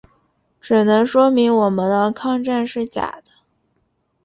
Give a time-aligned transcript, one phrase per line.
[0.59, 3.31] 只能说明我们的抗战是假的。